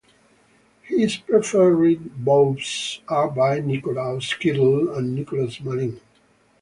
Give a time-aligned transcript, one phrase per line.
[0.85, 5.99] His preferred bows are by Nicolaus Kittel and Nicolas Maline.